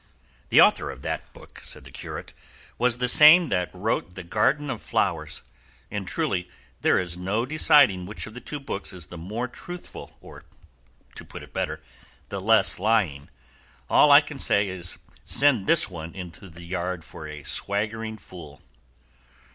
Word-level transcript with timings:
'""The 0.49 0.59
author 0.59 0.89
of 0.89 1.03
that 1.03 1.31
book," 1.31 1.59
said 1.59 1.83
the 1.83 1.91
curate, 1.91 2.33
"was 2.79 2.97
the 2.97 3.07
same 3.07 3.49
that 3.49 3.69
wrote 3.71 4.15
'The 4.15 4.23
Garden 4.23 4.71
of 4.71 4.81
Flowers,' 4.81 5.43
and 5.91 6.07
truly 6.07 6.49
there 6.81 6.97
is 6.97 7.17
no 7.19 7.45
deciding 7.45 8.07
which 8.07 8.25
of 8.25 8.33
the 8.33 8.41
two 8.41 8.59
books 8.59 8.93
is 8.93 9.05
the 9.13 9.17
more 9.19 9.47
truthful, 9.47 10.17
or, 10.19 10.43
to 11.13 11.23
put 11.23 11.43
it 11.43 11.53
better, 11.53 11.81
the 12.29 12.41
less 12.41 12.79
lying; 12.79 13.29
all 13.91 14.11
I 14.11 14.21
can 14.21 14.39
say 14.39 14.69
is, 14.69 14.97
send 15.23 15.67
this 15.67 15.87
one 15.87 16.15
into 16.15 16.49
the 16.49 16.63
yard 16.65 17.03
for 17.05 17.27
a 17.27 17.43
swaggering 17.43 18.17
fool." 18.17 18.59